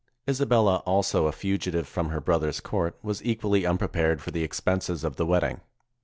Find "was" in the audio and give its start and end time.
3.03-3.23